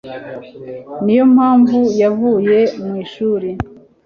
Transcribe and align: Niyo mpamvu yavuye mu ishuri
Niyo 1.03 1.23
mpamvu 1.33 1.77
yavuye 2.01 2.57
mu 2.83 2.93
ishuri 3.03 3.49